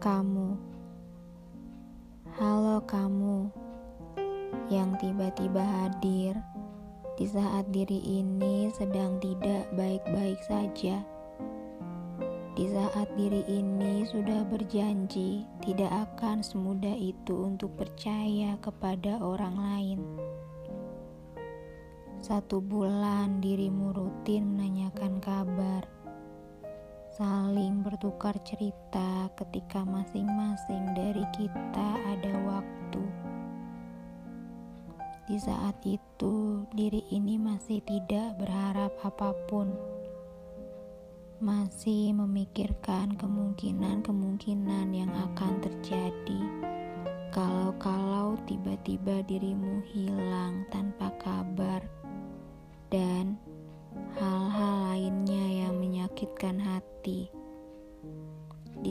[0.00, 0.56] kamu.
[2.40, 3.52] Halo kamu
[4.72, 6.40] yang tiba-tiba hadir
[7.20, 11.04] di saat diri ini sedang tidak baik-baik saja.
[12.56, 20.00] Di saat diri ini sudah berjanji tidak akan semudah itu untuk percaya kepada orang lain.
[22.24, 25.99] Satu bulan dirimu rutin menanyakan kabar
[27.10, 33.02] saling bertukar cerita ketika masing-masing dari kita ada waktu.
[35.26, 39.74] Di saat itu, diri ini masih tidak berharap apa pun,
[41.42, 46.42] masih memikirkan kemungkinan-kemungkinan yang akan terjadi.
[47.34, 51.82] Kalau-kalau tiba-tiba dirimu hilang tanpa kabar,
[52.90, 53.38] dan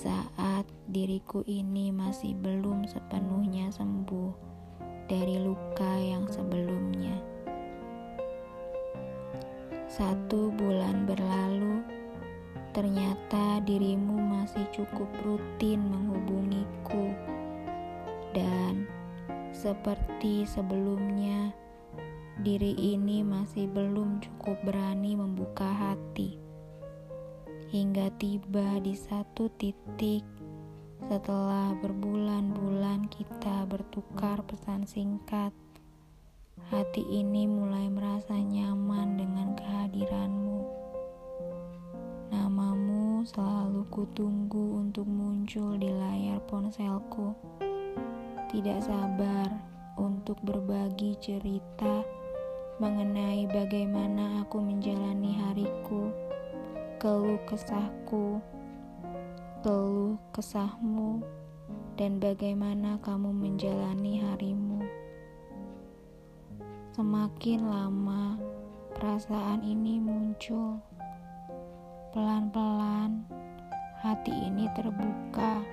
[0.00, 4.32] saat diriku ini masih belum sepenuhnya sembuh
[5.04, 7.20] dari luka yang sebelumnya.
[9.84, 11.84] Satu bulan berlalu,
[12.72, 17.12] ternyata dirimu masih cukup rutin menghubungiku,
[18.32, 18.88] dan
[19.52, 21.52] seperti sebelumnya
[22.40, 26.49] diri ini masih belum cukup berani membuka hati.
[27.70, 30.26] Hingga tiba di satu titik
[31.06, 35.54] setelah berbulan-bulan kita bertukar pesan singkat,
[36.66, 40.66] hati ini mulai merasa nyaman dengan kehadiranmu.
[42.34, 47.38] Namamu selalu kutunggu untuk muncul di layar ponselku.
[48.50, 49.46] Tidak sabar
[49.94, 52.02] untuk berbagi cerita
[52.82, 56.29] mengenai bagaimana aku menjalani hariku,
[57.00, 58.44] keluh kesahku,
[59.64, 61.24] keluh kesahmu,
[61.96, 64.84] dan bagaimana kamu menjalani harimu.
[66.92, 68.36] Semakin lama
[68.92, 70.76] perasaan ini muncul,
[72.12, 73.24] pelan-pelan
[74.04, 75.64] hati ini terbuka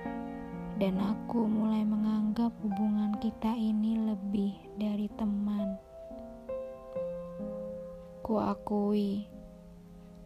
[0.80, 5.76] dan aku mulai menganggap hubungan kita ini lebih dari teman.
[8.24, 9.37] Kuakui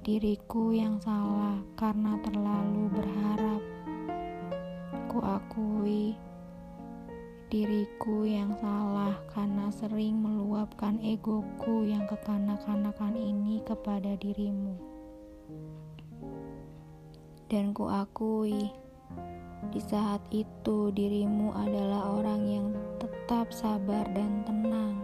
[0.03, 3.63] diriku yang salah karena terlalu berharap.
[5.07, 6.19] Kuakui
[7.47, 14.75] diriku yang salah karena sering meluapkan egoku yang kekanak-kanakan ini kepada dirimu.
[17.47, 18.75] Dan kuakui
[19.71, 22.67] di saat itu dirimu adalah orang yang
[22.99, 24.99] tetap sabar dan tenang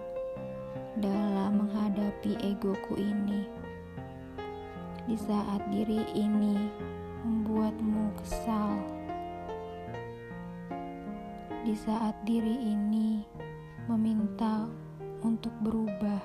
[0.98, 3.57] dalam menghadapi egoku ini.
[5.08, 6.68] Di saat diri ini
[7.24, 8.76] membuatmu kesal,
[11.64, 13.24] di saat diri ini
[13.88, 14.68] meminta
[15.24, 16.20] untuk berubah.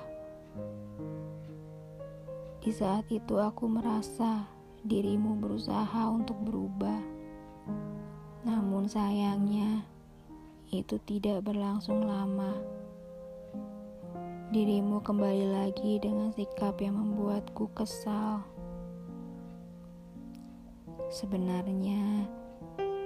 [2.60, 4.44] Di saat itu, aku merasa
[4.84, 7.00] dirimu berusaha untuk berubah,
[8.44, 9.80] namun sayangnya
[10.68, 12.52] itu tidak berlangsung lama
[14.52, 18.53] dirimu kembali lagi dengan sikap yang membuatku kesal.
[21.14, 22.26] Sebenarnya,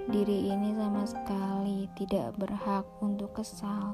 [0.09, 3.93] diri ini sama sekali tidak berhak untuk kesal.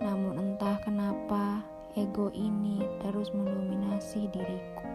[0.00, 1.60] Namun, entah kenapa
[1.92, 4.88] ego ini terus mendominasi diriku.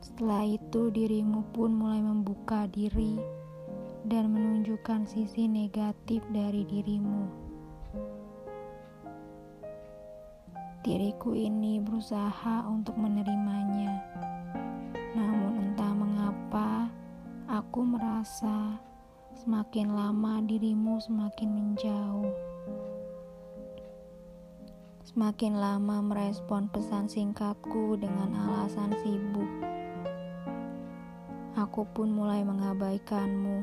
[0.00, 3.20] Setelah itu, dirimu pun mulai membuka diri
[4.08, 7.28] dan menunjukkan sisi negatif dari dirimu.
[10.80, 14.31] Diriku ini berusaha untuk menerimanya.
[17.62, 18.74] Aku merasa
[19.38, 22.34] semakin lama dirimu semakin menjauh.
[25.06, 29.46] Semakin lama merespon pesan singkatku dengan alasan sibuk.
[31.54, 33.62] Aku pun mulai mengabaikanmu.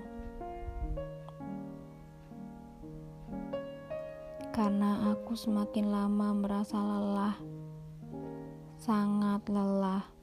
[4.50, 7.40] karena aku semakin lama merasa lelah,
[8.75, 10.19] sangat lelah.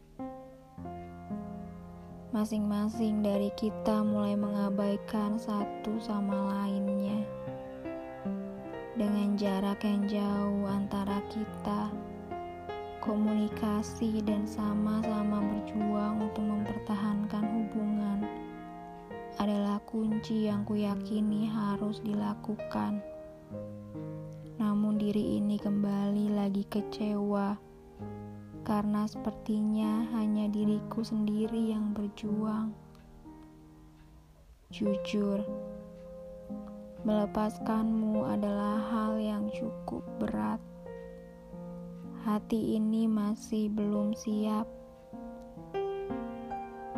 [2.35, 7.23] Masing-masing dari kita mulai mengabaikan satu sama lainnya.
[8.99, 11.93] Dengan jarak yang jauh antara kita,
[12.99, 18.27] komunikasi dan sama-sama berjuang untuk mempertahankan hubungan
[19.39, 22.99] adalah kunci yang kuyakini harus dilakukan
[24.57, 27.66] namun diri ini kembali lagi kecewa
[28.67, 32.75] karena sepertinya hanya diriku sendiri yang berjuang.
[34.75, 35.47] Jujur,
[37.07, 40.59] melepaskanmu adalah hal yang cukup berat.
[42.27, 44.67] Hati ini masih belum siap,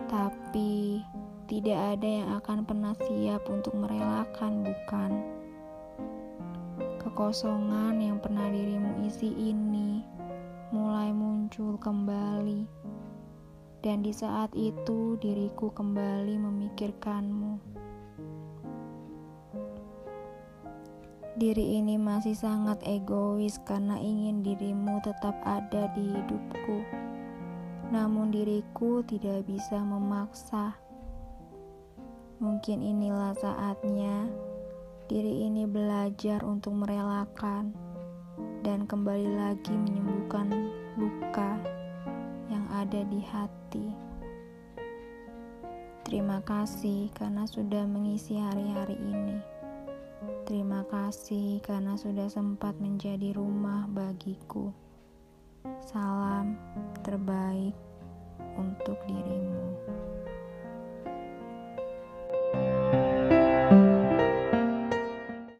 [0.08, 1.04] tapi
[1.52, 5.20] tidak ada yang akan pernah siap untuk merelakan, bukan?
[7.04, 10.00] Kekosongan yang pernah dirimu isi ini
[10.68, 11.08] mulai
[11.48, 12.68] muncul kembali,
[13.80, 17.56] dan di saat itu diriku kembali memikirkanmu.
[21.40, 26.84] Diri ini masih sangat egois karena ingin dirimu tetap ada di hidupku.
[27.96, 30.76] Namun diriku tidak bisa memaksa.
[32.44, 34.28] Mungkin inilah saatnya
[35.08, 37.72] diri ini belajar untuk merelakan
[38.60, 41.54] dan kembali lagi menyembuhkan luka
[42.50, 43.86] yang ada di hati.
[46.02, 49.38] Terima kasih karena sudah mengisi hari-hari ini.
[50.42, 54.74] Terima kasih karena sudah sempat menjadi rumah bagiku.
[55.86, 56.58] Salam
[57.06, 57.78] terbaik
[58.58, 59.46] untuk diri.